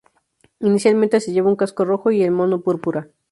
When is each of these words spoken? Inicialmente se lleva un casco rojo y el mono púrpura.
Inicialmente 0.61 1.19
se 1.19 1.31
lleva 1.31 1.49
un 1.51 1.55
casco 1.55 1.85
rojo 1.85 2.09
y 2.09 2.23
el 2.23 2.31
mono 2.31 2.61
púrpura. 2.61 3.09